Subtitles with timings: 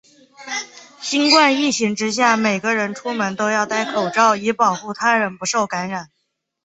[0.99, 6.09] 新冠疫情之下，每个人出门都要带口罩，以保护他人不受感染。